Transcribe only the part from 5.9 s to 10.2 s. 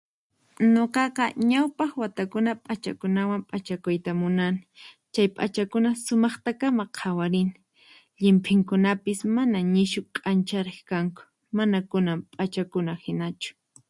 sumaqtakama qhawarini, llimphinkunapis mana nishu